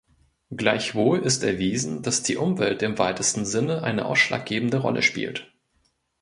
[0.49, 5.53] Gleichwohl ist erwiesen, dass die Umwelt im weitesten Sinne eine ausschlaggebende Rolle spielt.